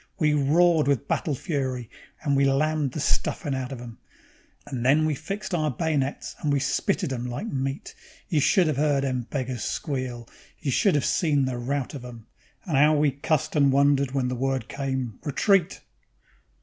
We 0.17 0.33
roared 0.33 0.87
with 0.87 1.07
battle 1.07 1.35
fury, 1.35 1.87
and 2.23 2.35
we 2.35 2.43
lammed 2.45 2.93
the 2.93 2.99
stuffin' 2.99 3.53
out 3.53 3.71
of 3.71 3.79
'em, 3.79 3.99
And 4.65 4.83
then 4.83 5.05
we 5.05 5.13
fixed 5.13 5.53
our 5.53 5.69
bay'nets 5.69 6.33
and 6.39 6.51
we 6.51 6.59
spitted 6.59 7.13
'em 7.13 7.27
like 7.27 7.45
meat. 7.45 7.93
You 8.27 8.39
should 8.39 8.67
'ave 8.67 8.81
'eard 8.81 9.03
the 9.03 9.13
beggars 9.29 9.63
squeal; 9.63 10.27
you 10.59 10.71
should 10.71 10.95
'ave 10.97 11.05
seen 11.05 11.45
the 11.45 11.59
rout 11.59 11.93
of 11.93 12.03
'em, 12.03 12.25
And 12.65 12.77
'ow 12.77 12.95
we 12.97 13.11
cussed 13.11 13.55
and 13.55 13.71
wondered 13.71 14.09
when 14.09 14.27
the 14.27 14.35
word 14.35 14.67
came: 14.67 15.19
Retreat! 15.23 15.81